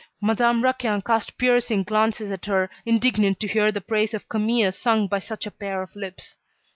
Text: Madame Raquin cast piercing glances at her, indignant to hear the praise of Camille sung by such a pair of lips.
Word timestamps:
Madame 0.19 0.63
Raquin 0.63 0.99
cast 1.03 1.37
piercing 1.37 1.83
glances 1.83 2.31
at 2.31 2.47
her, 2.47 2.71
indignant 2.87 3.39
to 3.39 3.47
hear 3.47 3.71
the 3.71 3.81
praise 3.81 4.15
of 4.15 4.27
Camille 4.27 4.71
sung 4.71 5.05
by 5.05 5.19
such 5.19 5.45
a 5.45 5.51
pair 5.51 5.83
of 5.83 5.95
lips. 5.95 6.39